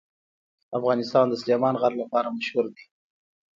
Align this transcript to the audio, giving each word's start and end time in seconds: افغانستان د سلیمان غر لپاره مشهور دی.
افغانستان 0.77 1.25
د 1.29 1.33
سلیمان 1.41 1.73
غر 1.81 1.93
لپاره 2.01 2.33
مشهور 2.37 2.65
دی. 2.75 2.85